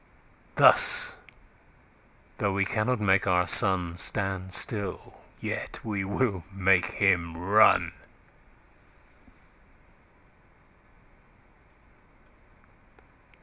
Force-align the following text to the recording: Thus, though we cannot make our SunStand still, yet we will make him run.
Thus, 0.55 1.17
though 2.39 2.53
we 2.53 2.65
cannot 2.65 2.99
make 2.99 3.27
our 3.27 3.43
SunStand 3.45 4.51
still, 4.51 5.19
yet 5.39 5.79
we 5.83 6.03
will 6.03 6.43
make 6.51 6.93
him 6.93 7.37
run. 7.37 7.91